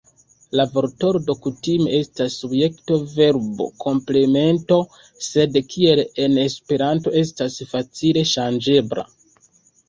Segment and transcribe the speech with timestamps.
[0.59, 4.79] La vortordo kutime estas subjekto-verbo-komplemento,
[5.27, 9.07] sed kiel en Esperanto estas facile ŝanĝebla.